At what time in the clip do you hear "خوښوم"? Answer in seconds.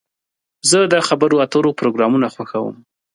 2.33-2.75